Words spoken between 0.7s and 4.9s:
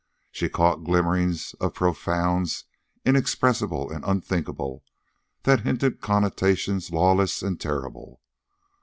glimmerings of profounds inexpressible and unthinkable